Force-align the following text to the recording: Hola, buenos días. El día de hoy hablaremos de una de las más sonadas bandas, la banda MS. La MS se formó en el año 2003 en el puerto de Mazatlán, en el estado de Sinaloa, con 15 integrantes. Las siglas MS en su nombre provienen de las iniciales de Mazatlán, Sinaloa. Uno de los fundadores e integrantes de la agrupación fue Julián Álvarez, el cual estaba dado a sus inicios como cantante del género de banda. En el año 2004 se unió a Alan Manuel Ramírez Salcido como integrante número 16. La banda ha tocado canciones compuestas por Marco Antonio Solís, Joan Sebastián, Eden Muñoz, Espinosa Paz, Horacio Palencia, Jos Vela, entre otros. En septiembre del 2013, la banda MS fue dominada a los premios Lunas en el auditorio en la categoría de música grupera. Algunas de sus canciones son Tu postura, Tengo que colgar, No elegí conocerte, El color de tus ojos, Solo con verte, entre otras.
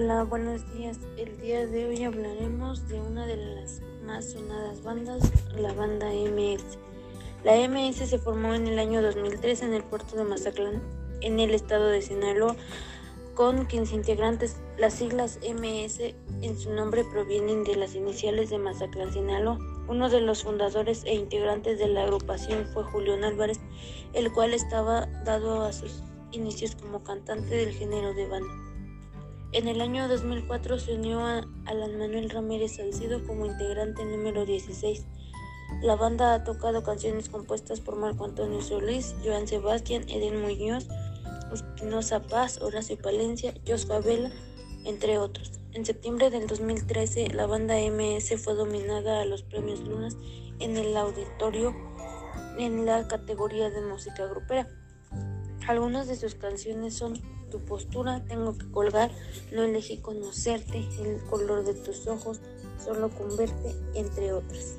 Hola, 0.00 0.22
buenos 0.22 0.62
días. 0.74 0.96
El 1.16 1.40
día 1.40 1.66
de 1.66 1.86
hoy 1.86 2.04
hablaremos 2.04 2.86
de 2.86 3.00
una 3.00 3.26
de 3.26 3.36
las 3.36 3.80
más 4.04 4.30
sonadas 4.30 4.80
bandas, 4.84 5.20
la 5.56 5.72
banda 5.72 6.06
MS. 6.12 6.78
La 7.42 7.56
MS 7.68 8.08
se 8.08 8.18
formó 8.20 8.54
en 8.54 8.68
el 8.68 8.78
año 8.78 9.02
2003 9.02 9.62
en 9.62 9.74
el 9.74 9.82
puerto 9.82 10.14
de 10.14 10.22
Mazatlán, 10.22 10.80
en 11.20 11.40
el 11.40 11.52
estado 11.52 11.88
de 11.88 12.00
Sinaloa, 12.00 12.54
con 13.34 13.66
15 13.66 13.96
integrantes. 13.96 14.58
Las 14.78 14.94
siglas 14.94 15.40
MS 15.42 16.14
en 16.42 16.56
su 16.56 16.72
nombre 16.72 17.02
provienen 17.02 17.64
de 17.64 17.74
las 17.74 17.96
iniciales 17.96 18.50
de 18.50 18.58
Mazatlán, 18.58 19.12
Sinaloa. 19.12 19.58
Uno 19.88 20.08
de 20.08 20.20
los 20.20 20.44
fundadores 20.44 21.02
e 21.06 21.14
integrantes 21.14 21.80
de 21.80 21.88
la 21.88 22.04
agrupación 22.04 22.68
fue 22.72 22.84
Julián 22.84 23.24
Álvarez, 23.24 23.58
el 24.12 24.32
cual 24.32 24.54
estaba 24.54 25.06
dado 25.24 25.62
a 25.62 25.72
sus 25.72 26.04
inicios 26.30 26.76
como 26.76 27.02
cantante 27.02 27.56
del 27.56 27.72
género 27.72 28.14
de 28.14 28.28
banda. 28.28 28.77
En 29.52 29.66
el 29.66 29.80
año 29.80 30.08
2004 30.08 30.78
se 30.78 30.94
unió 30.94 31.20
a 31.20 31.42
Alan 31.64 31.98
Manuel 31.98 32.28
Ramírez 32.28 32.76
Salcido 32.76 33.24
como 33.26 33.46
integrante 33.46 34.04
número 34.04 34.44
16. 34.44 35.06
La 35.80 35.96
banda 35.96 36.34
ha 36.34 36.44
tocado 36.44 36.82
canciones 36.82 37.30
compuestas 37.30 37.80
por 37.80 37.96
Marco 37.96 38.26
Antonio 38.26 38.60
Solís, 38.60 39.14
Joan 39.24 39.48
Sebastián, 39.48 40.04
Eden 40.06 40.42
Muñoz, 40.42 40.86
Espinosa 41.50 42.20
Paz, 42.20 42.60
Horacio 42.60 42.98
Palencia, 42.98 43.54
Jos 43.66 43.88
Vela, 44.04 44.30
entre 44.84 45.18
otros. 45.18 45.52
En 45.72 45.86
septiembre 45.86 46.28
del 46.28 46.46
2013, 46.46 47.28
la 47.28 47.46
banda 47.46 47.76
MS 47.76 48.38
fue 48.42 48.54
dominada 48.54 49.22
a 49.22 49.24
los 49.24 49.44
premios 49.44 49.80
Lunas 49.80 50.18
en 50.58 50.76
el 50.76 50.94
auditorio 50.94 51.74
en 52.58 52.84
la 52.84 53.08
categoría 53.08 53.70
de 53.70 53.80
música 53.80 54.26
grupera. 54.26 54.68
Algunas 55.68 56.08
de 56.08 56.16
sus 56.16 56.34
canciones 56.34 56.94
son 56.94 57.12
Tu 57.50 57.60
postura, 57.60 58.24
Tengo 58.24 58.56
que 58.56 58.70
colgar, 58.70 59.10
No 59.52 59.62
elegí 59.62 59.98
conocerte, 59.98 60.88
El 60.98 61.22
color 61.28 61.62
de 61.62 61.74
tus 61.74 62.06
ojos, 62.06 62.40
Solo 62.82 63.10
con 63.10 63.36
verte, 63.36 63.76
entre 63.94 64.32
otras. 64.32 64.76